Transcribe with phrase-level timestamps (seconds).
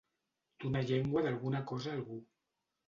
[0.63, 2.23] Donar llengua d'alguna cosa a algú.